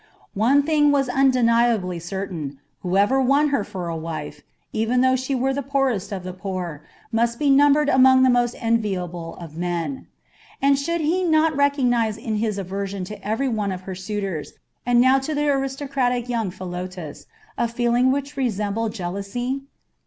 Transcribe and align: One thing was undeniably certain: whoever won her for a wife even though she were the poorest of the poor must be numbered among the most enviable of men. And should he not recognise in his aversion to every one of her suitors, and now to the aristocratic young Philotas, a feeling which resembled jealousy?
One 0.33 0.63
thing 0.63 0.89
was 0.91 1.09
undeniably 1.09 1.99
certain: 1.99 2.57
whoever 2.79 3.21
won 3.21 3.49
her 3.49 3.63
for 3.63 3.87
a 3.87 3.95
wife 3.95 4.41
even 4.73 5.01
though 5.01 5.15
she 5.15 5.35
were 5.35 5.53
the 5.53 5.61
poorest 5.61 6.11
of 6.11 6.23
the 6.23 6.33
poor 6.33 6.81
must 7.11 7.37
be 7.37 7.51
numbered 7.51 7.87
among 7.87 8.23
the 8.23 8.29
most 8.31 8.55
enviable 8.57 9.35
of 9.35 9.57
men. 9.59 10.07
And 10.59 10.79
should 10.79 11.01
he 11.01 11.23
not 11.23 11.55
recognise 11.55 12.17
in 12.17 12.37
his 12.37 12.57
aversion 12.57 13.03
to 13.03 13.23
every 13.23 13.47
one 13.47 13.71
of 13.71 13.81
her 13.81 13.93
suitors, 13.93 14.53
and 14.87 14.99
now 14.99 15.19
to 15.19 15.35
the 15.35 15.47
aristocratic 15.49 16.27
young 16.27 16.49
Philotas, 16.49 17.27
a 17.55 17.67
feeling 17.67 18.11
which 18.11 18.35
resembled 18.35 18.93
jealousy? 18.93 19.65